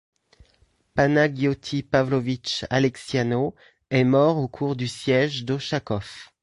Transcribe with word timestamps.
Panagioti 0.95 1.83
Pavlovitch 1.83 2.65
Aleksiano 2.71 3.53
est 3.91 4.03
mort 4.03 4.37
au 4.37 4.47
cours 4.47 4.75
du 4.75 4.87
siège 4.87 5.45
d'Ochakov. 5.45 6.09